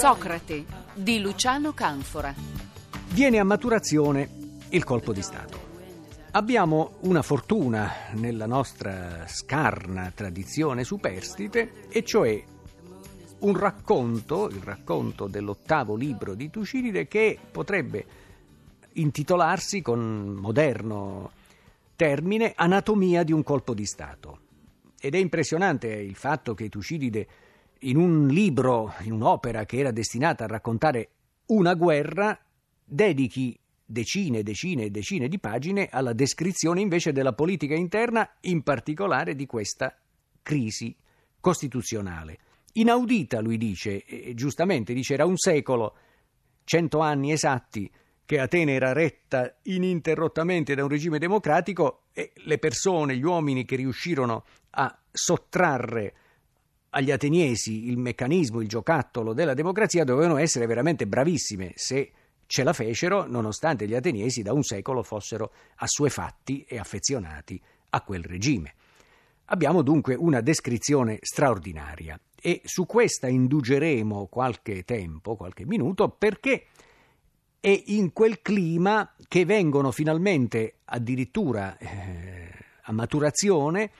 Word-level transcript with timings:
Socrate 0.00 0.64
di 0.94 1.20
Luciano 1.20 1.74
Canfora. 1.74 2.34
Viene 3.10 3.38
a 3.38 3.44
maturazione 3.44 4.30
il 4.70 4.82
colpo 4.82 5.12
di 5.12 5.20
Stato. 5.20 5.60
Abbiamo 6.30 6.94
una 7.00 7.20
fortuna 7.20 7.92
nella 8.14 8.46
nostra 8.46 9.26
scarna 9.26 10.10
tradizione 10.14 10.84
superstite, 10.84 11.90
e 11.90 12.02
cioè 12.02 12.42
un 13.40 13.58
racconto, 13.58 14.48
il 14.48 14.62
racconto 14.62 15.26
dell'ottavo 15.26 15.96
libro 15.96 16.34
di 16.34 16.48
Tucidide, 16.48 17.06
che 17.06 17.38
potrebbe 17.50 18.06
intitolarsi 18.92 19.82
con 19.82 20.34
moderno 20.40 21.30
termine 21.94 22.54
Anatomia 22.56 23.22
di 23.22 23.32
un 23.32 23.42
colpo 23.42 23.74
di 23.74 23.84
Stato. 23.84 24.38
Ed 24.98 25.14
è 25.14 25.18
impressionante 25.18 25.88
il 25.88 26.14
fatto 26.14 26.54
che 26.54 26.70
Tucidide 26.70 27.28
in 27.80 27.96
un 27.96 28.28
libro, 28.28 28.94
in 29.00 29.12
un'opera 29.12 29.64
che 29.64 29.78
era 29.78 29.90
destinata 29.90 30.44
a 30.44 30.48
raccontare 30.48 31.08
una 31.46 31.74
guerra, 31.74 32.38
dedichi 32.84 33.58
decine 33.84 34.38
e 34.38 34.42
decine 34.42 34.84
e 34.84 34.90
decine 34.90 35.28
di 35.28 35.38
pagine 35.38 35.88
alla 35.90 36.12
descrizione 36.12 36.80
invece 36.80 37.12
della 37.12 37.32
politica 37.32 37.74
interna, 37.74 38.28
in 38.42 38.62
particolare 38.62 39.34
di 39.34 39.46
questa 39.46 39.96
crisi 40.42 40.94
costituzionale. 41.40 42.38
Inaudita, 42.72 43.40
lui 43.40 43.56
dice, 43.56 44.04
giustamente 44.34 44.92
dice, 44.92 45.14
era 45.14 45.24
un 45.24 45.36
secolo, 45.36 45.96
cento 46.64 47.00
anni 47.00 47.32
esatti, 47.32 47.90
che 48.24 48.38
Atene 48.38 48.74
era 48.74 48.92
retta 48.92 49.58
ininterrottamente 49.62 50.76
da 50.76 50.84
un 50.84 50.88
regime 50.88 51.18
democratico 51.18 52.02
e 52.12 52.30
le 52.34 52.58
persone, 52.58 53.16
gli 53.16 53.24
uomini 53.24 53.64
che 53.64 53.74
riuscirono 53.74 54.44
a 54.70 54.96
sottrarre 55.10 56.14
agli 56.90 57.10
ateniesi 57.10 57.88
il 57.88 57.98
meccanismo, 57.98 58.60
il 58.60 58.68
giocattolo 58.68 59.32
della 59.32 59.54
democrazia 59.54 60.04
dovevano 60.04 60.36
essere 60.36 60.66
veramente 60.66 61.06
bravissime 61.06 61.72
se 61.74 62.12
ce 62.46 62.64
la 62.64 62.72
fecero, 62.72 63.26
nonostante 63.26 63.86
gli 63.86 63.94
ateniesi 63.94 64.42
da 64.42 64.52
un 64.52 64.64
secolo 64.64 65.02
fossero 65.02 65.52
assuefatti 65.76 66.64
e 66.68 66.78
affezionati 66.78 67.60
a 67.90 68.02
quel 68.02 68.24
regime. 68.24 68.74
Abbiamo 69.46 69.82
dunque 69.82 70.14
una 70.14 70.40
descrizione 70.40 71.18
straordinaria 71.20 72.18
e 72.40 72.60
su 72.64 72.86
questa 72.86 73.28
indugeremo 73.28 74.26
qualche 74.26 74.84
tempo, 74.84 75.36
qualche 75.36 75.64
minuto, 75.64 76.08
perché 76.08 76.66
è 77.60 77.82
in 77.86 78.12
quel 78.12 78.40
clima 78.40 79.14
che 79.28 79.44
vengono 79.44 79.92
finalmente 79.92 80.78
addirittura 80.86 81.76
eh, 81.78 82.50
a 82.82 82.92
maturazione 82.92 83.90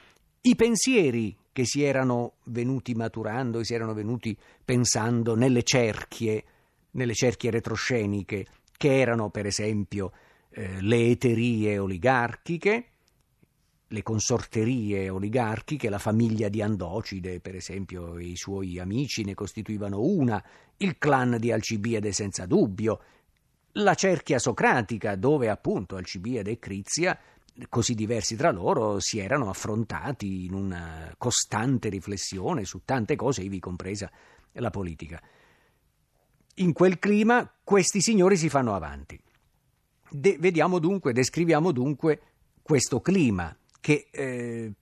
i 0.43 0.57
pensieri 0.57 1.37
che 1.61 1.67
si 1.67 1.83
erano 1.83 2.37
venuti 2.45 2.95
maturando, 2.95 3.63
si 3.63 3.75
erano 3.75 3.93
venuti 3.93 4.35
pensando 4.65 5.35
nelle 5.35 5.63
cerchie, 5.63 6.45
nelle 6.93 7.13
cerchie 7.13 7.51
retrosceniche, 7.51 8.47
che 8.79 8.99
erano 8.99 9.29
per 9.29 9.45
esempio 9.45 10.11
eh, 10.51 10.81
le 10.81 11.09
eterie 11.09 11.77
oligarchiche, 11.77 12.85
le 13.87 14.03
consorterie 14.03 15.11
oligarchiche, 15.11 15.91
la 15.91 15.99
famiglia 15.99 16.49
di 16.49 16.63
Andocide, 16.63 17.41
per 17.41 17.57
esempio, 17.57 18.17
e 18.17 18.25
i 18.25 18.37
suoi 18.37 18.79
amici 18.79 19.23
ne 19.23 19.35
costituivano 19.35 20.01
una, 20.01 20.43
il 20.79 20.97
clan 20.97 21.37
di 21.39 21.53
Alcibiade 21.53 22.13
senza 22.13 22.47
dubbio, 22.47 23.01
la 23.73 23.95
cerchia 23.95 24.39
socratica, 24.39 25.15
dove 25.15 25.51
appunto 25.51 25.97
Alcibiade 25.97 26.53
e 26.53 26.59
Crizia 26.59 27.19
così 27.69 27.95
diversi 27.95 28.37
tra 28.37 28.51
loro 28.51 29.01
si 29.01 29.19
erano 29.19 29.49
affrontati 29.49 30.45
in 30.45 30.55
una 30.55 31.15
costante 31.19 31.89
riflessione 31.89 32.65
su 32.65 32.83
tante 32.85 33.17
cose, 33.17 33.43
ivi 33.43 33.59
compresa 33.59 34.11
la 34.53 34.71
politica. 34.71 35.21
In 36.57 36.73
quel 36.73 36.99
clima 36.99 37.51
questi 37.63 38.01
signori 38.01 38.37
si 38.37 38.49
fanno 38.49 38.75
avanti. 38.75 39.21
De- 40.11 40.37
vediamo 40.39 40.79
dunque, 40.79 41.13
descriviamo 41.13 41.73
dunque 41.73 42.21
questo 42.63 43.01
clima 43.01 43.57
che 43.81 44.09
eh, 44.11 44.73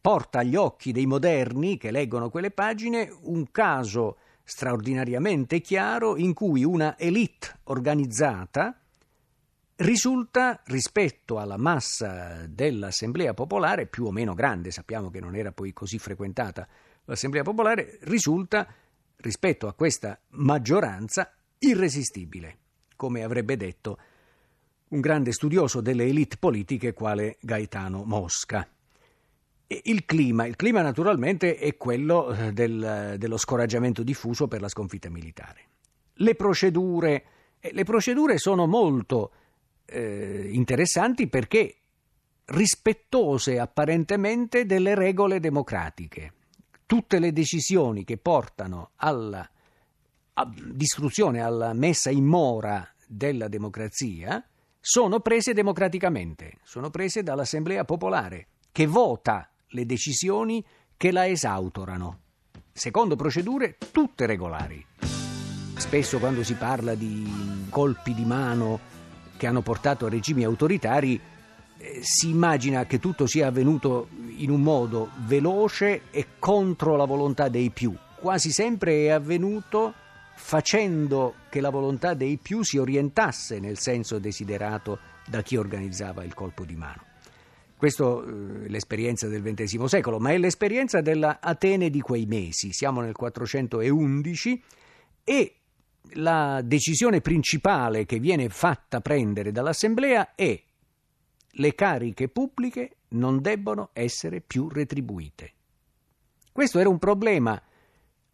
porta 0.00 0.40
agli 0.40 0.56
occhi 0.56 0.92
dei 0.92 1.06
moderni 1.06 1.78
che 1.78 1.90
leggono 1.90 2.28
quelle 2.28 2.50
pagine 2.50 3.10
un 3.22 3.50
caso 3.50 4.18
straordinariamente 4.44 5.60
chiaro 5.60 6.16
in 6.16 6.34
cui 6.34 6.64
una 6.64 6.98
elite 6.98 7.60
organizzata 7.64 8.78
risulta 9.76 10.60
rispetto 10.66 11.38
alla 11.38 11.56
massa 11.56 12.46
dell'Assemblea 12.46 13.34
Popolare, 13.34 13.86
più 13.86 14.04
o 14.04 14.12
meno 14.12 14.34
grande, 14.34 14.70
sappiamo 14.70 15.10
che 15.10 15.20
non 15.20 15.34
era 15.34 15.52
poi 15.52 15.72
così 15.72 15.98
frequentata 15.98 16.66
l'Assemblea 17.04 17.42
Popolare, 17.42 17.98
risulta 18.02 18.66
rispetto 19.16 19.66
a 19.66 19.74
questa 19.74 20.18
maggioranza 20.30 21.32
irresistibile, 21.58 22.58
come 22.96 23.22
avrebbe 23.22 23.56
detto 23.56 23.98
un 24.88 25.00
grande 25.00 25.32
studioso 25.32 25.80
delle 25.80 26.04
elite 26.04 26.36
politiche 26.36 26.92
quale 26.92 27.38
Gaetano 27.40 28.04
Mosca. 28.04 28.68
E 29.66 29.80
il 29.84 30.04
clima, 30.04 30.46
il 30.46 30.56
clima 30.56 30.82
naturalmente 30.82 31.56
è 31.56 31.76
quello 31.76 32.32
eh, 32.32 32.52
del, 32.52 33.16
dello 33.18 33.36
scoraggiamento 33.36 34.02
diffuso 34.02 34.46
per 34.46 34.60
la 34.60 34.68
sconfitta 34.68 35.08
militare. 35.08 35.68
Le 36.14 36.34
procedure, 36.36 37.24
eh, 37.58 37.72
le 37.72 37.82
procedure 37.82 38.38
sono 38.38 38.66
molto 38.66 39.32
eh, 39.86 40.48
interessanti 40.52 41.28
perché 41.28 41.76
rispettose 42.46 43.58
apparentemente 43.58 44.66
delle 44.66 44.94
regole 44.94 45.40
democratiche. 45.40 46.32
Tutte 46.86 47.18
le 47.18 47.32
decisioni 47.32 48.04
che 48.04 48.18
portano 48.18 48.90
alla 48.96 49.48
distruzione, 50.72 51.40
alla 51.40 51.72
messa 51.72 52.10
in 52.10 52.24
mora 52.24 52.86
della 53.06 53.48
democrazia, 53.48 54.44
sono 54.80 55.20
prese 55.20 55.54
democraticamente, 55.54 56.58
sono 56.62 56.90
prese 56.90 57.22
dall'Assemblea 57.22 57.84
Popolare, 57.84 58.48
che 58.70 58.86
vota 58.86 59.48
le 59.68 59.86
decisioni 59.86 60.62
che 60.96 61.10
la 61.10 61.26
esautorano, 61.26 62.20
secondo 62.72 63.16
procedure 63.16 63.78
tutte 63.92 64.26
regolari. 64.26 64.84
Spesso 65.76 66.18
quando 66.18 66.44
si 66.44 66.54
parla 66.54 66.94
di 66.94 67.66
colpi 67.70 68.14
di 68.14 68.24
mano 68.24 68.92
che 69.44 69.50
hanno 69.50 69.60
portato 69.60 70.06
a 70.06 70.08
regimi 70.08 70.42
autoritari, 70.42 71.20
eh, 71.76 71.98
si 72.00 72.30
immagina 72.30 72.86
che 72.86 72.98
tutto 72.98 73.26
sia 73.26 73.48
avvenuto 73.48 74.08
in 74.36 74.50
un 74.50 74.62
modo 74.62 75.10
veloce 75.26 76.04
e 76.10 76.26
contro 76.38 76.96
la 76.96 77.04
volontà 77.04 77.48
dei 77.48 77.68
più. 77.68 77.94
Quasi 78.14 78.50
sempre 78.50 79.04
è 79.04 79.10
avvenuto 79.10 79.92
facendo 80.36 81.34
che 81.50 81.60
la 81.60 81.68
volontà 81.68 82.14
dei 82.14 82.38
più 82.38 82.62
si 82.62 82.78
orientasse 82.78 83.60
nel 83.60 83.78
senso 83.78 84.18
desiderato 84.18 84.98
da 85.26 85.42
chi 85.42 85.56
organizzava 85.56 86.24
il 86.24 86.32
colpo 86.32 86.64
di 86.64 86.74
mano. 86.74 87.02
Questa 87.76 88.02
eh, 88.02 88.64
è 88.64 88.68
l'esperienza 88.68 89.28
del 89.28 89.42
XX 89.42 89.84
secolo, 89.84 90.18
ma 90.18 90.30
è 90.30 90.38
l'esperienza 90.38 91.02
della 91.02 91.38
Atene 91.42 91.90
di 91.90 92.00
quei 92.00 92.24
mesi. 92.24 92.72
Siamo 92.72 93.02
nel 93.02 93.14
411 93.14 94.62
e 95.22 95.54
la 96.12 96.60
decisione 96.62 97.20
principale 97.20 98.04
che 98.04 98.18
viene 98.18 98.48
fatta 98.48 99.00
prendere 99.00 99.52
dall'Assemblea 99.52 100.34
è 100.34 100.60
le 101.56 101.74
cariche 101.74 102.28
pubbliche 102.28 102.96
non 103.08 103.40
debbono 103.40 103.90
essere 103.92 104.40
più 104.40 104.68
retribuite. 104.68 105.52
Questo 106.52 106.78
era 106.78 106.88
un 106.88 106.98
problema 106.98 107.60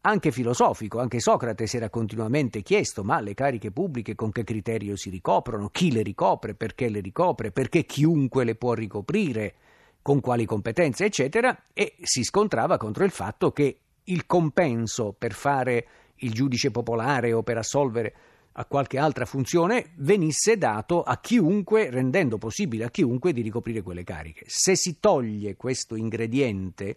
anche 0.02 0.32
filosofico, 0.32 0.98
anche 0.98 1.20
Socrate 1.20 1.66
si 1.66 1.76
era 1.76 1.90
continuamente 1.90 2.62
chiesto 2.62 3.04
ma 3.04 3.20
le 3.20 3.34
cariche 3.34 3.70
pubbliche 3.70 4.14
con 4.14 4.30
che 4.30 4.44
criterio 4.44 4.96
si 4.96 5.10
ricoprono, 5.10 5.68
chi 5.68 5.92
le 5.92 6.02
ricopre, 6.02 6.54
perché 6.54 6.88
le 6.88 7.00
ricopre, 7.00 7.50
perché 7.50 7.84
chiunque 7.84 8.44
le 8.44 8.54
può 8.54 8.72
ricoprire, 8.72 9.54
con 10.02 10.20
quali 10.20 10.46
competenze, 10.46 11.04
eccetera, 11.04 11.64
e 11.74 11.94
si 12.02 12.22
scontrava 12.24 12.78
contro 12.78 13.04
il 13.04 13.10
fatto 13.10 13.52
che 13.52 13.80
il 14.04 14.24
compenso 14.26 15.14
per 15.16 15.32
fare 15.32 15.86
il 16.20 16.32
giudice 16.32 16.70
popolare 16.70 17.32
o 17.32 17.42
per 17.42 17.58
assolvere 17.58 18.14
a 18.52 18.64
qualche 18.64 18.98
altra 18.98 19.26
funzione 19.26 19.92
venisse 19.96 20.58
dato 20.58 21.02
a 21.02 21.18
chiunque, 21.18 21.90
rendendo 21.90 22.36
possibile 22.38 22.84
a 22.84 22.90
chiunque 22.90 23.32
di 23.32 23.42
ricoprire 23.42 23.82
quelle 23.82 24.04
cariche. 24.04 24.44
Se 24.46 24.74
si 24.74 24.98
toglie 24.98 25.56
questo 25.56 25.94
ingrediente, 25.94 26.96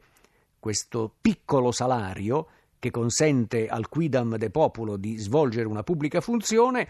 questo 0.59 1.13
piccolo 1.21 1.71
salario, 1.71 2.47
che 2.79 2.91
consente 2.91 3.67
al 3.67 3.87
quidam 3.87 4.35
de 4.35 4.49
populo 4.49 4.97
di 4.97 5.17
svolgere 5.17 5.67
una 5.67 5.83
pubblica 5.83 6.19
funzione, 6.19 6.87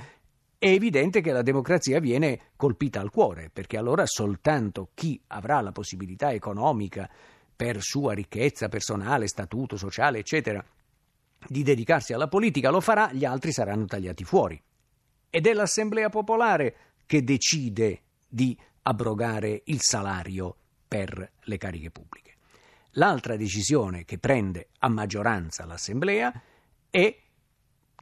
è 0.58 0.68
evidente 0.68 1.22
che 1.22 1.32
la 1.32 1.42
democrazia 1.42 2.00
viene 2.00 2.52
colpita 2.56 3.00
al 3.00 3.12
cuore, 3.12 3.50
perché 3.52 3.78
allora 3.78 4.06
soltanto 4.06 4.90
chi 4.94 5.22
avrà 5.28 5.60
la 5.62 5.72
possibilità 5.72 6.32
economica 6.32 7.08
per 7.56 7.82
sua 7.82 8.14
ricchezza 8.14 8.70
personale, 8.70 9.28
statuto 9.28 9.78
sociale, 9.78 10.20
eccetera, 10.20 10.66
di 11.48 11.64
dedicarsi 11.64 12.14
alla 12.14 12.28
politica 12.28 12.70
lo 12.70 12.82
farà, 12.82 13.12
gli 13.12 13.26
altri 13.26 13.52
saranno 13.52 13.86
tagliati 13.86 14.24
fuori. 14.24 14.62
Ed 15.30 15.48
è 15.48 15.54
l'Assemblea 15.54 16.10
popolare 16.10 16.76
che 17.06 17.24
decide 17.24 18.02
di 18.28 18.58
abrogare 18.84 19.62
il 19.66 19.80
salario 19.82 20.56
per 20.88 21.32
le 21.42 21.58
cariche 21.58 21.92
pubbliche. 21.92 22.32
L'altra 22.92 23.36
decisione 23.36 24.06
che 24.06 24.20
prende 24.20 24.70
a 24.80 24.90
maggioranza 24.90 25.66
l'Assemblea 25.66 26.32
è 26.90 27.18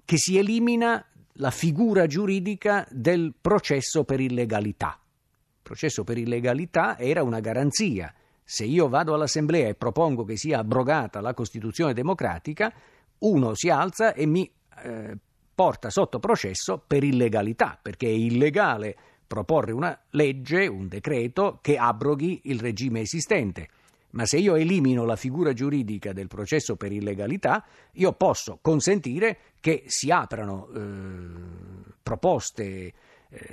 che 0.03 0.17
si 0.17 0.37
elimina 0.37 1.05
la 1.35 1.51
figura 1.51 2.07
giuridica 2.07 2.85
del 2.91 3.33
processo 3.39 4.03
per 4.03 4.19
illegalità. 4.19 4.99
Il 5.01 5.61
processo 5.61 6.03
per 6.03 6.17
illegalità 6.17 6.97
era 6.97 7.23
una 7.23 7.39
garanzia. 7.39 8.13
Se 8.43 8.65
io 8.65 8.89
vado 8.89 9.13
all'Assemblea 9.13 9.69
e 9.69 9.75
propongo 9.75 10.25
che 10.25 10.35
sia 10.35 10.59
abrogata 10.59 11.21
la 11.21 11.33
Costituzione 11.33 11.93
democratica, 11.93 12.73
uno 13.21 13.53
si 13.55 13.69
alza 13.69 14.13
e 14.13 14.25
mi 14.25 14.49
eh, 14.83 15.17
porta 15.53 15.89
sotto 15.89 16.19
processo 16.19 16.81
per 16.85 17.03
illegalità, 17.03 17.77
perché 17.81 18.07
è 18.07 18.11
illegale 18.11 18.95
proporre 19.27 19.71
una 19.71 19.97
legge, 20.11 20.67
un 20.67 20.87
decreto 20.87 21.59
che 21.61 21.77
abroghi 21.77 22.41
il 22.45 22.59
regime 22.59 23.01
esistente. 23.01 23.69
Ma 24.11 24.25
se 24.25 24.37
io 24.37 24.55
elimino 24.55 25.05
la 25.05 25.15
figura 25.15 25.53
giuridica 25.53 26.11
del 26.11 26.27
processo 26.27 26.75
per 26.75 26.91
illegalità, 26.91 27.63
io 27.93 28.11
posso 28.11 28.59
consentire 28.61 29.37
che 29.61 29.83
si 29.85 30.11
aprano 30.11 30.67
eh, 30.75 31.93
proposte 32.03 32.63
eh, 32.73 32.93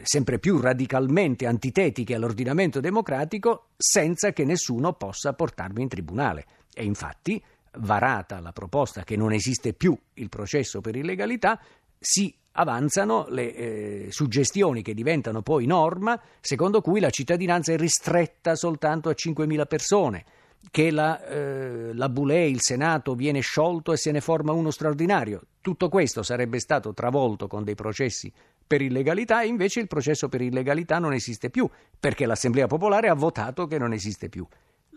sempre 0.02 0.40
più 0.40 0.58
radicalmente 0.58 1.46
antitetiche 1.46 2.16
all'ordinamento 2.16 2.80
democratico 2.80 3.68
senza 3.76 4.32
che 4.32 4.44
nessuno 4.44 4.94
possa 4.94 5.32
portarmi 5.34 5.82
in 5.82 5.88
tribunale. 5.88 6.46
E 6.74 6.82
infatti, 6.84 7.40
varata 7.78 8.40
la 8.40 8.52
proposta 8.52 9.04
che 9.04 9.16
non 9.16 9.32
esiste 9.32 9.72
più 9.72 9.96
il 10.14 10.28
processo 10.28 10.80
per 10.80 10.96
illegalità, 10.96 11.60
si 11.98 12.34
avanzano 12.52 13.26
le 13.28 13.54
eh, 13.54 14.06
suggestioni 14.10 14.82
che 14.82 14.94
diventano 14.94 15.42
poi 15.42 15.66
norma, 15.66 16.20
secondo 16.40 16.80
cui 16.80 17.00
la 17.00 17.10
cittadinanza 17.10 17.72
è 17.72 17.76
ristretta 17.76 18.56
soltanto 18.56 19.08
a 19.08 19.14
5.000 19.16 19.66
persone, 19.66 20.24
che 20.70 20.90
la, 20.90 21.24
eh, 21.24 21.94
la 21.94 22.08
Boulé, 22.08 22.46
il 22.46 22.60
Senato, 22.60 23.14
viene 23.14 23.40
sciolto 23.40 23.92
e 23.92 23.96
se 23.96 24.10
ne 24.10 24.20
forma 24.20 24.52
uno 24.52 24.70
straordinario. 24.70 25.42
Tutto 25.60 25.88
questo 25.88 26.22
sarebbe 26.22 26.58
stato 26.58 26.92
travolto 26.92 27.46
con 27.46 27.62
dei 27.62 27.74
processi 27.74 28.32
per 28.66 28.82
illegalità 28.82 29.42
e 29.42 29.46
invece 29.46 29.80
il 29.80 29.86
processo 29.86 30.28
per 30.28 30.42
illegalità 30.42 30.98
non 30.98 31.12
esiste 31.12 31.50
più, 31.50 31.68
perché 31.98 32.26
l'Assemblea 32.26 32.66
Popolare 32.66 33.08
ha 33.08 33.14
votato 33.14 33.66
che 33.66 33.78
non 33.78 33.92
esiste 33.92 34.28
più. 34.28 34.46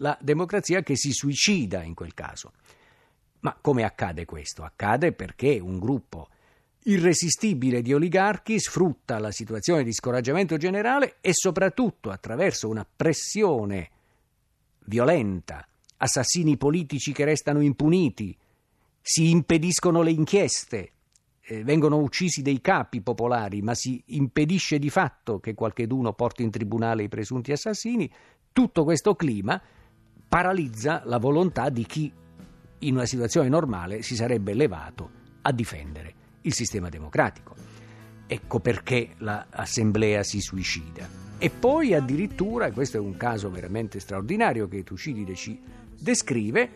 La 0.01 0.17
democrazia 0.19 0.81
che 0.81 0.95
si 0.95 1.11
suicida 1.11 1.83
in 1.83 1.93
quel 1.93 2.15
caso. 2.15 2.53
Ma 3.41 3.55
come 3.59 3.83
accade 3.83 4.25
questo? 4.25 4.63
Accade 4.63 5.13
perché 5.13 5.59
un 5.59 5.79
gruppo 5.79 6.29
irresistibile 6.83 7.83
di 7.83 7.93
oligarchi 7.93 8.59
sfrutta 8.59 9.19
la 9.19 9.31
situazione 9.31 9.83
di 9.83 9.93
scoraggiamento 9.93 10.57
generale 10.57 11.17
e 11.21 11.33
soprattutto 11.33 12.09
attraverso 12.09 12.67
una 12.67 12.83
pressione 12.83 13.89
violenta, 14.85 15.67
assassini 15.97 16.57
politici 16.57 17.11
che 17.11 17.25
restano 17.25 17.61
impuniti, 17.61 18.35
si 18.99 19.29
impediscono 19.29 20.01
le 20.01 20.11
inchieste, 20.11 20.91
eh, 21.41 21.63
vengono 21.63 21.97
uccisi 21.97 22.41
dei 22.41 22.59
capi 22.59 23.01
popolari, 23.01 23.61
ma 23.61 23.75
si 23.75 24.01
impedisce 24.07 24.79
di 24.79 24.89
fatto 24.89 25.39
che 25.39 25.53
qualcheduno 25.53 26.13
porti 26.13 26.41
in 26.41 26.49
tribunale 26.49 27.03
i 27.03 27.07
presunti 27.07 27.51
assassini, 27.51 28.11
tutto 28.51 28.83
questo 28.83 29.15
clima 29.15 29.61
paralizza 30.31 31.01
la 31.07 31.17
volontà 31.17 31.67
di 31.67 31.85
chi 31.85 32.09
in 32.79 32.95
una 32.95 33.05
situazione 33.05 33.49
normale 33.49 34.01
si 34.01 34.15
sarebbe 34.15 34.53
levato 34.53 35.09
a 35.41 35.51
difendere 35.51 36.13
il 36.43 36.53
sistema 36.53 36.87
democratico. 36.87 37.53
Ecco 38.27 38.61
perché 38.61 39.15
l'assemblea 39.17 40.23
si 40.23 40.39
suicida. 40.39 41.05
E 41.37 41.49
poi 41.49 41.93
addirittura, 41.93 42.67
e 42.67 42.71
questo 42.71 42.95
è 42.95 42.99
un 43.01 43.17
caso 43.17 43.49
veramente 43.49 43.99
straordinario 43.99 44.69
che 44.69 44.83
Tucidide 44.83 45.35
ci 45.35 45.59
descrive, 45.99 46.69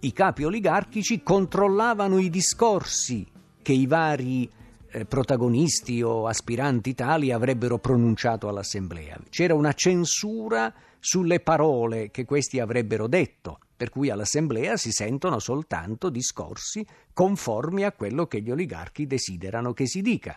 i 0.00 0.12
capi 0.12 0.42
oligarchici 0.42 1.22
controllavano 1.22 2.18
i 2.18 2.28
discorsi 2.28 3.24
che 3.62 3.72
i 3.72 3.86
vari 3.86 4.50
eh, 4.90 5.04
protagonisti 5.04 6.02
o 6.02 6.26
aspiranti 6.26 6.94
tali 6.94 7.32
avrebbero 7.32 7.78
pronunciato 7.78 8.48
all'assemblea. 8.48 9.18
C'era 9.28 9.54
una 9.54 9.72
censura 9.72 10.72
sulle 11.00 11.40
parole 11.40 12.10
che 12.10 12.24
questi 12.24 12.58
avrebbero 12.58 13.06
detto 13.06 13.58
per 13.78 13.90
cui 13.90 14.10
all'Assemblea 14.10 14.76
si 14.76 14.90
sentono 14.90 15.38
soltanto 15.38 16.10
discorsi 16.10 16.84
conformi 17.12 17.84
a 17.84 17.92
quello 17.92 18.26
che 18.26 18.42
gli 18.42 18.50
oligarchi 18.50 19.06
desiderano 19.06 19.72
che 19.72 19.86
si 19.86 20.02
dica. 20.02 20.36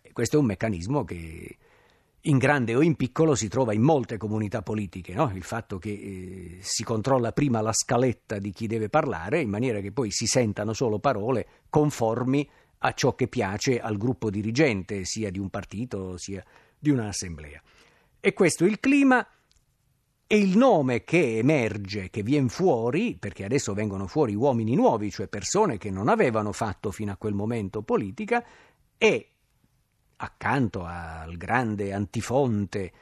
E 0.00 0.12
questo 0.12 0.36
è 0.36 0.38
un 0.38 0.46
meccanismo 0.46 1.02
che 1.02 1.56
in 2.20 2.38
grande 2.38 2.76
o 2.76 2.82
in 2.82 2.94
piccolo 2.94 3.34
si 3.34 3.48
trova 3.48 3.72
in 3.72 3.82
molte 3.82 4.16
comunità 4.16 4.62
politiche, 4.62 5.12
no? 5.12 5.28
il 5.34 5.42
fatto 5.42 5.78
che 5.78 5.90
eh, 5.90 6.58
si 6.60 6.84
controlla 6.84 7.32
prima 7.32 7.60
la 7.60 7.72
scaletta 7.72 8.38
di 8.38 8.52
chi 8.52 8.68
deve 8.68 8.88
parlare 8.88 9.40
in 9.40 9.50
maniera 9.50 9.80
che 9.80 9.90
poi 9.90 10.12
si 10.12 10.26
sentano 10.26 10.72
solo 10.72 11.00
parole 11.00 11.64
conformi 11.68 12.48
a 12.84 12.92
ciò 12.94 13.14
che 13.14 13.28
piace 13.28 13.80
al 13.80 13.96
gruppo 13.96 14.28
dirigente, 14.28 15.04
sia 15.04 15.30
di 15.30 15.38
un 15.38 15.48
partito 15.50 16.16
sia 16.16 16.44
di 16.78 16.90
un'assemblea. 16.90 17.62
E 18.20 18.32
questo 18.32 18.64
è 18.64 18.68
il 18.68 18.80
clima 18.80 19.26
e 20.26 20.36
il 20.36 20.56
nome 20.56 21.04
che 21.04 21.38
emerge, 21.38 22.10
che 22.10 22.22
viene 22.22 22.48
fuori, 22.48 23.16
perché 23.16 23.44
adesso 23.44 23.72
vengono 23.72 24.06
fuori 24.06 24.34
uomini 24.34 24.74
nuovi, 24.74 25.10
cioè 25.10 25.28
persone 25.28 25.78
che 25.78 25.90
non 25.90 26.08
avevano 26.08 26.52
fatto 26.52 26.90
fino 26.90 27.12
a 27.12 27.16
quel 27.16 27.34
momento 27.34 27.82
politica, 27.82 28.44
è 28.96 29.26
accanto 30.16 30.84
al 30.84 31.36
grande 31.36 31.92
antifonte, 31.92 32.92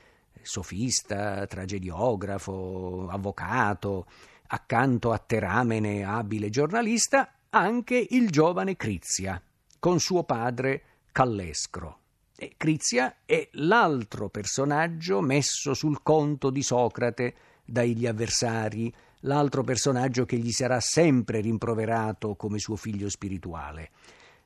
sofista, 0.42 1.46
tragediografo, 1.46 3.08
avvocato, 3.10 4.06
accanto 4.48 5.12
a 5.12 5.18
Teramene, 5.18 6.04
abile 6.04 6.50
giornalista, 6.50 7.34
anche 7.50 8.06
il 8.10 8.30
giovane 8.30 8.76
Crizia, 8.76 9.40
con 9.80 9.98
suo 9.98 10.22
padre 10.22 10.82
Callescro. 11.10 11.98
E 12.36 12.52
Crizia 12.56 13.16
è 13.24 13.48
l'altro 13.52 14.28
personaggio 14.28 15.20
messo 15.20 15.74
sul 15.74 16.02
conto 16.02 16.50
di 16.50 16.62
Socrate 16.62 17.34
dagli 17.64 18.06
avversari, 18.06 18.92
l'altro 19.20 19.62
personaggio 19.62 20.24
che 20.24 20.36
gli 20.36 20.52
sarà 20.52 20.80
sempre 20.80 21.40
rimproverato 21.40 22.36
come 22.36 22.58
suo 22.58 22.76
figlio 22.76 23.08
spirituale. 23.08 23.90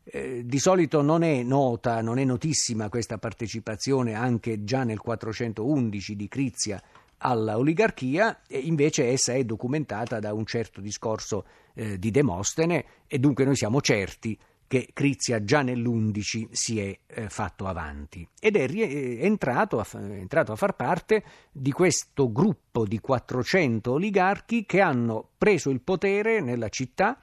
Eh, 0.05 0.43
di 0.45 0.59
solito 0.59 1.03
non 1.03 1.23
è 1.23 1.43
nota, 1.43 2.01
non 2.01 2.19
è 2.19 2.25
notissima 2.25 2.89
questa 2.89 3.19
partecipazione 3.19 4.15
anche 4.15 4.65
già 4.65 4.85
nel 4.85 4.99
411 4.99 6.17
di 6.17 6.29
Crizia 6.29 6.83
alla 7.19 7.57
oligarchia, 7.57 8.41
invece 8.49 9.09
essa 9.09 9.33
è 9.33 9.45
documentata 9.45 10.19
da 10.19 10.35
un 10.35 10.45
certo 10.45 10.81
discorso 10.81 11.47
eh, 11.75 11.99
di 11.99 12.11
Demostene 12.11 12.85
e 13.07 13.19
dunque 13.19 13.45
noi 13.45 13.57
siamo 13.57 13.81
certi 13.81 14.39
che 14.75 14.89
Crizia 14.93 15.45
già 15.45 15.63
nell'11 15.63 16.49
si 16.51 16.81
è 16.81 16.99
eh, 17.07 17.29
fatto 17.29 17.69
avanti 17.69 18.27
ed 18.41 18.57
è, 18.57 18.69
è, 18.69 19.25
entrato 19.25 19.79
a, 19.79 19.87
è 19.89 20.19
entrato 20.19 20.51
a 20.51 20.57
far 20.57 20.75
parte 20.75 21.23
di 21.53 21.71
questo 21.71 22.33
gruppo 22.33 22.85
di 22.85 22.99
400 22.99 23.93
oligarchi 23.93 24.67
che 24.67 24.81
hanno 24.81 25.29
preso 25.39 25.71
il 25.71 25.81
potere 25.81 26.41
nella 26.41 26.69
città 26.71 27.17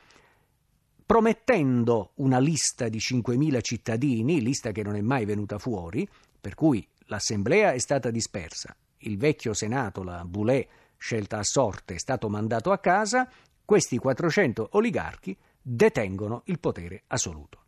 promettendo 1.06 2.12
una 2.16 2.40
lista 2.40 2.88
di 2.88 3.00
5.000 3.00 3.60
cittadini, 3.62 4.40
lista 4.40 4.72
che 4.72 4.82
non 4.82 4.96
è 4.96 5.02
mai 5.02 5.26
venuta 5.26 5.60
fuori, 5.60 6.08
per 6.40 6.56
cui 6.56 6.88
l'assemblea 7.08 7.74
è 7.74 7.80
stata 7.80 8.10
dispersa, 8.12 8.74
il 9.00 9.18
vecchio 9.18 9.54
senato, 9.54 10.04
la 10.04 10.24
Boulé, 10.24 10.70
scelta 10.96 11.40
a 11.40 11.44
sorte, 11.44 11.96
è 11.96 12.00
stato 12.00 12.30
mandato 12.30 12.72
a 12.72 12.80
casa, 12.80 13.30
questi 13.66 13.98
400 13.98 14.70
oligarchi 14.72 15.38
detengono 15.62 16.42
il 16.46 16.60
potere 16.60 17.04
assoluto. 17.08 17.60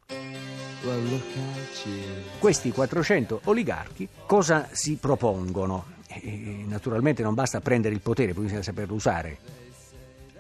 Questi 2.40 2.72
400 2.72 3.42
oligarchi 3.46 4.08
cosa 4.26 4.68
si 4.72 4.98
propongono? 4.98 5.92
E 6.08 6.64
naturalmente 6.68 7.24
non 7.24 7.34
basta 7.34 7.62
prendere 7.62 7.94
il 7.96 8.02
potere, 8.02 8.34
poi 8.34 8.44
bisogna 8.44 8.62
saperlo 8.62 8.94
usare, 8.94 9.38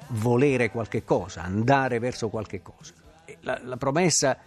volere 0.09 0.69
qualche 0.69 1.03
cosa, 1.03 1.43
andare 1.43 1.99
verso 1.99 2.29
qualche 2.29 2.61
cosa. 2.61 2.93
La, 3.41 3.59
la 3.63 3.77
promessa 3.77 4.37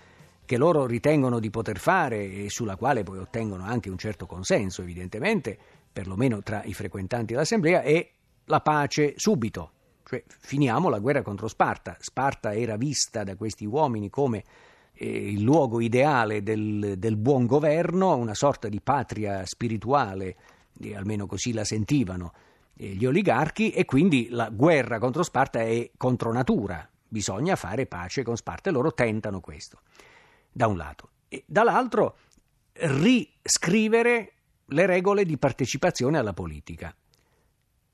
che 0.44 0.56
loro 0.56 0.86
ritengono 0.86 1.40
di 1.40 1.50
poter 1.50 1.78
fare 1.78 2.30
e 2.30 2.50
sulla 2.50 2.76
quale 2.76 3.02
poi 3.02 3.18
ottengono 3.18 3.64
anche 3.64 3.90
un 3.90 3.98
certo 3.98 4.26
consenso, 4.26 4.82
evidentemente, 4.82 5.58
perlomeno 5.92 6.42
tra 6.42 6.62
i 6.64 6.74
frequentanti 6.74 7.32
dell'Assemblea, 7.32 7.82
è 7.82 8.08
la 8.44 8.60
pace 8.60 9.14
subito, 9.16 9.72
cioè 10.06 10.22
finiamo 10.26 10.88
la 10.88 11.00
guerra 11.00 11.22
contro 11.22 11.48
Sparta. 11.48 11.96
Sparta 11.98 12.54
era 12.54 12.76
vista 12.76 13.24
da 13.24 13.34
questi 13.34 13.64
uomini 13.64 14.08
come 14.08 14.44
eh, 14.92 15.30
il 15.32 15.42
luogo 15.42 15.80
ideale 15.80 16.44
del, 16.44 16.94
del, 16.96 17.16
buon 17.16 17.46
governo, 17.46 18.14
una 18.16 18.34
sorta 18.34 18.68
di 18.68 18.80
patria 18.80 19.44
spirituale, 19.44 20.36
eh, 20.80 20.96
almeno 20.96 21.26
così 21.26 21.52
la 21.52 21.64
sentivano 21.64 22.32
eh, 22.76 22.90
gli 22.90 23.04
oligarchi, 23.04 23.72
e 23.72 23.84
quindi 23.84 24.28
la 24.30 24.48
guerra 24.48 25.00
contro 25.00 25.24
Sparta 25.24 25.60
è 25.60 25.90
contro 25.96 26.32
natura, 26.32 26.88
bisogna 27.08 27.56
fare 27.56 27.86
pace 27.86 28.22
con 28.22 28.36
Sparta 28.36 28.70
e 28.70 28.72
loro 28.72 28.94
tentano 28.94 29.40
questo, 29.40 29.80
da 30.52 30.68
un 30.68 30.76
lato. 30.76 31.10
E 31.26 31.42
dall'altro 31.46 32.18
riscrivere 32.74 34.34
le 34.66 34.86
regole 34.86 35.24
di 35.24 35.36
partecipazione 35.36 36.16
alla 36.16 36.32
politica. 36.32 36.94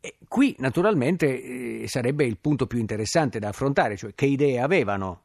E 0.04 0.16
qui 0.26 0.56
naturalmente 0.58 1.82
eh, 1.82 1.86
sarebbe 1.86 2.24
il 2.24 2.36
punto 2.36 2.66
più 2.66 2.80
interessante 2.80 3.38
da 3.38 3.50
affrontare, 3.50 3.96
cioè 3.96 4.16
che 4.16 4.26
idee 4.26 4.58
avevano, 4.58 5.22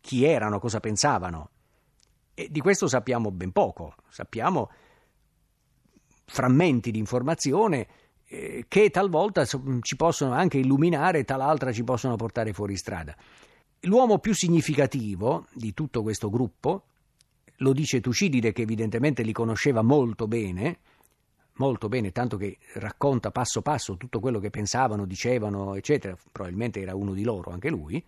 chi 0.00 0.24
erano, 0.24 0.58
cosa 0.58 0.80
pensavano. 0.80 1.50
E 2.32 2.48
di 2.50 2.60
questo 2.60 2.88
sappiamo 2.88 3.30
ben 3.30 3.52
poco, 3.52 3.96
sappiamo 4.08 4.70
frammenti 6.24 6.90
di 6.90 6.98
informazione 6.98 7.86
eh, 8.24 8.64
che 8.66 8.88
talvolta 8.88 9.44
ci 9.44 9.96
possono 9.96 10.32
anche 10.32 10.56
illuminare, 10.56 11.24
tal'altra 11.24 11.70
ci 11.70 11.84
possono 11.84 12.16
portare 12.16 12.54
fuori 12.54 12.78
strada. 12.78 13.14
L'uomo 13.80 14.20
più 14.20 14.34
significativo 14.34 15.44
di 15.52 15.74
tutto 15.74 16.00
questo 16.00 16.30
gruppo, 16.30 16.84
lo 17.56 17.74
dice 17.74 18.00
Tucidide 18.00 18.52
che 18.52 18.62
evidentemente 18.62 19.22
li 19.22 19.32
conosceva 19.32 19.82
molto 19.82 20.26
bene, 20.26 20.78
molto 21.58 21.88
bene, 21.88 22.10
tanto 22.10 22.36
che 22.36 22.58
racconta 22.74 23.30
passo 23.30 23.62
passo 23.62 23.96
tutto 23.96 24.20
quello 24.20 24.40
che 24.40 24.50
pensavano, 24.50 25.04
dicevano, 25.04 25.74
eccetera, 25.74 26.16
probabilmente 26.32 26.80
era 26.80 26.94
uno 26.94 27.12
di 27.12 27.22
loro 27.22 27.50
anche 27.50 27.70
lui, 27.70 28.02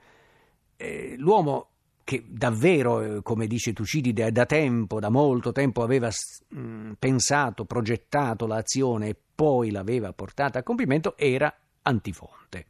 eh, 0.76 1.14
l'uomo 1.16 1.68
che 2.02 2.24
davvero, 2.26 3.00
eh, 3.18 3.22
come 3.22 3.46
dice 3.46 3.72
Tucidide, 3.72 4.32
da 4.32 4.46
tempo, 4.46 4.98
da 4.98 5.10
molto 5.10 5.52
tempo 5.52 5.82
aveva 5.82 6.08
mh, 6.48 6.92
pensato, 6.98 7.64
progettato 7.64 8.46
l'azione 8.46 9.08
e 9.10 9.16
poi 9.34 9.70
l'aveva 9.70 10.12
portata 10.12 10.58
a 10.58 10.62
compimento, 10.62 11.16
era 11.16 11.54
Antifonte. 11.82 12.66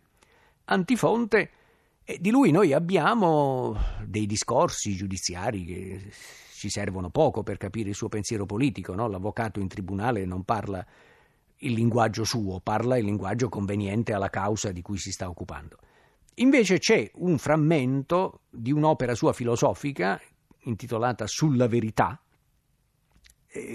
Antifonte, 0.65 1.51
eh, 2.05 2.19
di 2.21 2.31
lui 2.31 2.51
noi 2.51 2.73
abbiamo 2.73 3.77
dei 4.05 4.27
discorsi 4.27 4.95
giudiziari 4.95 5.65
che 5.65 6.01
ci 6.61 6.69
servono 6.69 7.09
poco 7.09 7.43
per 7.43 7.57
capire 7.57 7.89
il 7.89 7.95
suo 7.95 8.11
pensiero 8.11 8.45
politico, 8.45 8.95
no? 8.95 9.09
l'avvocato 9.09 9.61
in 9.61 9.69
tribunale 9.69 10.27
non 10.27 10.45
parla 10.45 10.87
il 11.63 11.73
linguaggio 11.73 12.23
suo, 12.23 12.61
parla 12.61 12.99
il 12.99 13.07
linguaggio 13.07 13.49
conveniente 13.49 14.13
alla 14.13 14.29
causa 14.29 14.71
di 14.71 14.83
cui 14.83 14.99
si 14.99 15.11
sta 15.11 15.27
occupando. 15.27 15.79
Invece 16.35 16.79
c'è 16.79 17.11
un 17.15 17.39
frammento 17.39 18.41
di 18.51 18.73
un'opera 18.73 19.15
sua 19.15 19.33
filosofica 19.33 20.21
intitolata 20.65 21.27
Sulla 21.27 21.67
verità, 21.67 22.21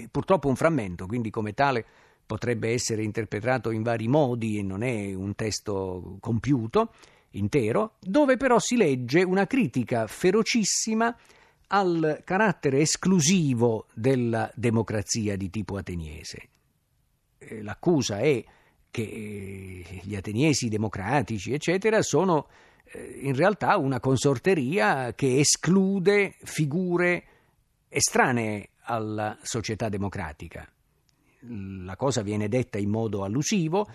purtroppo 0.08 0.46
un 0.46 0.54
frammento, 0.54 1.08
quindi 1.08 1.30
come 1.30 1.54
tale 1.54 1.84
potrebbe 2.24 2.70
essere 2.70 3.02
interpretato 3.02 3.72
in 3.72 3.82
vari 3.82 4.06
modi 4.06 4.58
e 4.58 4.62
non 4.62 4.84
è 4.84 5.12
un 5.12 5.34
testo 5.34 6.18
compiuto, 6.20 6.92
intero, 7.30 7.96
dove 7.98 8.36
però 8.36 8.60
si 8.60 8.76
legge 8.76 9.24
una 9.24 9.48
critica 9.48 10.06
ferocissima 10.06 11.12
al 11.68 12.22
carattere 12.24 12.80
esclusivo 12.80 13.86
della 13.94 14.50
democrazia 14.54 15.36
di 15.36 15.50
tipo 15.50 15.76
ateniese. 15.76 16.48
Eh, 17.38 17.62
l'accusa 17.62 18.18
è 18.18 18.44
che 18.90 19.02
eh, 19.02 20.00
gli 20.02 20.14
ateniesi 20.14 20.68
democratici, 20.68 21.52
eccetera, 21.52 22.02
sono 22.02 22.48
eh, 22.84 23.20
in 23.22 23.34
realtà 23.34 23.76
una 23.76 24.00
consorteria 24.00 25.14
che 25.14 25.38
esclude 25.38 26.36
figure 26.42 27.24
estranee 27.88 28.70
alla 28.82 29.36
società 29.42 29.88
democratica. 29.88 30.68
La 31.40 31.96
cosa 31.96 32.22
viene 32.22 32.48
detta 32.48 32.78
in 32.78 32.90
modo 32.90 33.22
allusivo, 33.22 33.88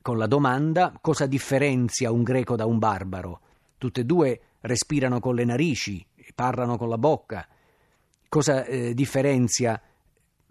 con 0.00 0.18
la 0.18 0.26
domanda 0.26 0.96
cosa 1.00 1.26
differenzia 1.26 2.10
un 2.10 2.22
greco 2.22 2.56
da 2.56 2.64
un 2.64 2.78
barbaro. 2.78 3.40
Tutte 3.78 4.00
e 4.00 4.04
due 4.04 4.40
respirano 4.60 5.20
con 5.20 5.34
le 5.34 5.44
narici, 5.44 6.04
parlano 6.34 6.76
con 6.76 6.88
la 6.88 6.98
bocca. 6.98 7.46
Cosa 8.28 8.64
eh, 8.64 8.94
differenzia, 8.94 9.80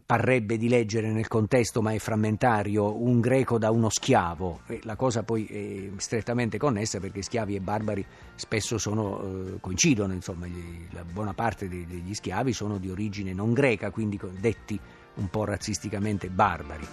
parrebbe 0.05 0.57
di 0.57 0.69
leggere 0.69 1.11
nel 1.11 1.27
contesto, 1.27 1.81
ma 1.81 1.91
è 1.91 1.97
frammentario, 1.97 3.01
un 3.01 3.19
greco 3.19 3.57
da 3.57 3.71
uno 3.71 3.89
schiavo? 3.89 4.61
E 4.67 4.79
la 4.83 4.95
cosa 4.95 5.23
poi 5.23 5.45
è 5.45 5.99
strettamente 5.99 6.57
connessa 6.57 6.99
perché 6.99 7.21
schiavi 7.21 7.55
e 7.55 7.59
barbari 7.59 8.05
spesso 8.35 8.77
sono, 8.77 9.21
eh, 9.21 9.59
coincidono, 9.59 10.13
insomma, 10.13 10.45
gli, 10.45 10.87
la 10.91 11.03
buona 11.03 11.33
parte 11.33 11.67
dei, 11.67 11.85
degli 11.85 12.13
schiavi 12.13 12.53
sono 12.53 12.77
di 12.77 12.89
origine 12.89 13.33
non 13.33 13.53
greca, 13.53 13.89
quindi 13.89 14.19
detti 14.39 14.79
un 15.15 15.27
po' 15.29 15.45
razzisticamente 15.45 16.29
barbari. 16.29 16.87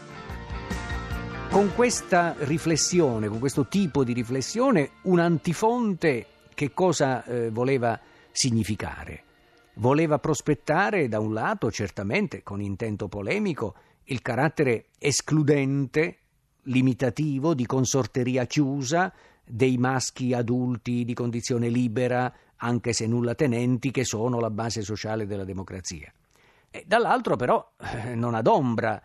Con 1.51 1.75
questa 1.75 2.35
riflessione, 2.39 3.29
con 3.29 3.39
questo 3.39 3.69
tipo 3.69 4.05
di 4.05 4.15
riflessione, 4.15 4.93
un 5.03 5.19
antifonte 5.19 6.27
che 6.55 6.73
cosa 6.73 7.25
eh, 7.25 7.51
voleva 7.51 7.99
significare? 8.33 9.25
Voleva 9.75 10.19
prospettare, 10.19 11.09
da 11.09 11.21
un 11.21 11.33
lato, 11.33 11.71
certamente 11.71 12.43
con 12.43 12.61
intento 12.61 13.09
polemico, 13.09 13.75
il 14.05 14.21
carattere 14.21 14.87
escludente, 14.99 16.19
limitativo, 16.62 17.55
di 17.55 17.67
consorteria 17.67 18.45
chiusa 18.45 19.12
dei 19.45 19.77
maschi 19.79 20.35
adulti 20.35 21.05
di 21.05 21.15
condizione 21.15 21.69
libera, 21.69 22.33
anche 22.57 22.93
se 22.93 23.07
nulla 23.07 23.35
tenenti, 23.35 23.91
che 23.91 24.05
sono 24.05 24.39
la 24.41 24.51
base 24.51 24.83
sociale 24.83 25.27
della 25.27 25.45
democrazia. 25.45 26.12
E 26.71 26.85
dall'altro, 26.87 27.37
però, 27.37 27.75
eh, 27.79 28.15
non 28.15 28.35
adombra 28.35 29.01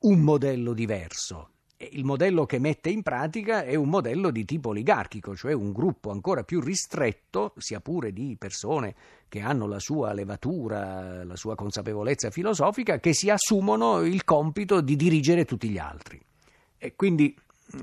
un 0.00 0.20
modello 0.20 0.72
diverso, 0.72 1.50
il 1.78 2.04
modello 2.04 2.44
che 2.44 2.58
mette 2.58 2.90
in 2.90 3.02
pratica 3.02 3.62
è 3.62 3.76
un 3.76 3.88
modello 3.88 4.30
di 4.30 4.44
tipo 4.44 4.70
oligarchico, 4.70 5.36
cioè 5.36 5.52
un 5.52 5.72
gruppo 5.72 6.10
ancora 6.10 6.42
più 6.42 6.60
ristretto, 6.60 7.52
sia 7.56 7.80
pure 7.80 8.12
di 8.12 8.34
persone 8.36 8.94
che 9.28 9.40
hanno 9.40 9.68
la 9.68 9.78
sua 9.78 10.12
levatura, 10.12 11.22
la 11.22 11.36
sua 11.36 11.54
consapevolezza 11.54 12.30
filosofica, 12.30 12.98
che 12.98 13.14
si 13.14 13.30
assumono 13.30 14.00
il 14.00 14.24
compito 14.24 14.80
di 14.80 14.96
dirigere 14.96 15.44
tutti 15.44 15.68
gli 15.68 15.78
altri. 15.78 16.20
E 16.76 16.96
quindi 16.96 17.36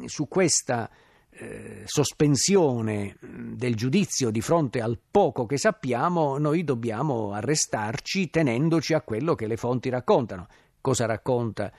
su 0.06 0.28
questa 0.28 0.90
eh, 1.30 1.84
sospensione 1.86 3.16
del 3.22 3.76
giudizio 3.76 4.30
di 4.30 4.42
fronte 4.42 4.82
al 4.82 5.00
poco 5.10 5.46
che 5.46 5.58
sappiamo, 5.58 6.38
noi 6.38 6.66
dobbiamo 6.66 7.32
arrestarci 7.32 8.30
tenendoci 8.30 8.94
a 8.94 9.02
quello 9.02 9.36
che 9.36 9.48
le 9.48 9.56
fonti 9.56 9.90
raccontano. 9.90 10.48
Cosa 10.82 11.06
racconta 11.06 11.72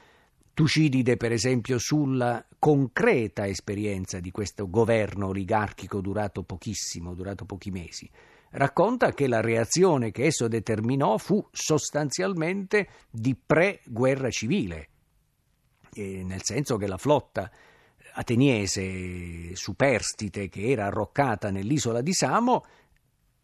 Tucidide, 0.56 1.18
per 1.18 1.32
esempio, 1.32 1.76
sulla 1.76 2.42
concreta 2.58 3.46
esperienza 3.46 4.20
di 4.20 4.30
questo 4.30 4.70
governo 4.70 5.26
oligarchico 5.26 6.00
durato 6.00 6.44
pochissimo, 6.44 7.12
durato 7.12 7.44
pochi 7.44 7.70
mesi. 7.70 8.10
Racconta 8.52 9.12
che 9.12 9.28
la 9.28 9.42
reazione 9.42 10.10
che 10.12 10.25
esso 10.25 10.48
determinò 10.48 11.18
fu 11.18 11.46
sostanzialmente 11.52 12.88
di 13.10 13.36
pre-guerra 13.36 14.30
civile, 14.30 14.88
nel 15.94 16.40
senso 16.42 16.78
che 16.78 16.86
la 16.86 16.96
flotta 16.96 17.50
ateniese 18.14 19.54
superstite 19.54 20.48
che 20.48 20.70
era 20.70 20.86
arroccata 20.86 21.50
nell'isola 21.50 22.00
di 22.00 22.14
Samo 22.14 22.64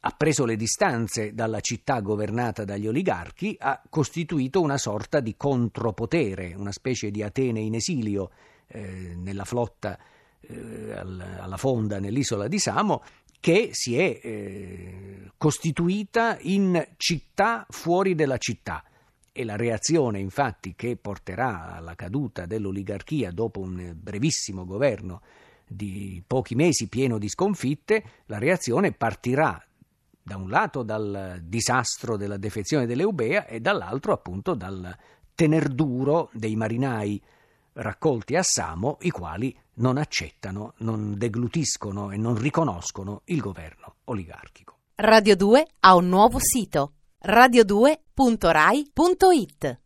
ha 0.05 0.11
preso 0.11 0.45
le 0.45 0.57
distanze 0.57 1.33
dalla 1.33 1.61
città 1.61 2.01
governata 2.01 2.65
dagli 2.65 2.89
oligarchi, 2.89 3.57
ha 3.59 3.81
costituito 3.89 4.61
una 4.61 4.77
sorta 4.77 5.21
di 5.21 5.37
contropotere, 5.37 6.55
una 6.57 6.73
specie 6.73 7.13
di 7.13 7.23
Atene 7.23 7.61
in 7.61 7.75
esilio 7.75 8.31
eh, 8.67 9.15
nella 9.15 9.45
flotta 9.45 9.97
eh, 10.41 10.93
alla 10.93 11.57
fonda 11.57 12.01
nell'isola 12.01 12.49
di 12.49 12.59
Samo, 12.59 13.03
che 13.39 13.69
si 13.71 13.97
è 13.97 14.19
eh, 14.21 15.31
costituita 15.37 16.37
in 16.41 16.85
città 16.97 17.65
fuori 17.69 18.17
della 18.17 18.39
città. 18.39 18.85
E 19.31 19.45
la 19.45 19.57
reazione, 19.57 20.19
infatti, 20.19 20.75
che 20.75 20.97
porterà 20.97 21.77
alla 21.77 21.95
caduta 21.95 22.45
dell'oligarchia 22.45 23.31
dopo 23.31 23.61
un 23.61 23.95
brevissimo 23.97 24.65
governo 24.65 25.23
di 25.65 26.23
pochi 26.27 26.57
mesi 26.57 26.89
pieno 26.89 27.19
di 27.19 27.29
sconfitte, 27.29 28.03
la 28.27 28.39
reazione 28.39 28.93
partirà 28.93 29.65
da 30.23 30.37
un 30.37 30.49
lato 30.49 30.83
dal 30.83 31.41
disastro 31.43 32.17
della 32.17 32.37
defezione 32.37 32.87
dell'Eubea 32.87 33.47
e 33.47 33.61
dall'altro 33.61 34.13
appunto 34.13 34.55
dal 34.55 34.97
tener 35.35 35.69
duro 35.69 36.31
dei 36.33 36.57
marinai 36.57 37.21
raccolti 37.75 38.37
a 38.37 38.43
Samo, 38.43 38.99
i 39.01 39.11
quali 39.11 39.57
non 39.75 39.97
accettano, 39.97 40.75
non 40.79 41.17
deglutiscono 41.17 42.11
e 42.11 42.17
non 42.17 42.39
riconoscono 42.39 43.23
il 43.27 43.41
governo 43.41 43.95
oligarchico. 44.05 44.77
Radio 44.97 45.35
2 45.35 45.67
ha 45.81 45.97
un 45.97 46.09
nuovo 46.09 46.39
sito 46.39 46.93
radio2.rai.it 47.25 49.82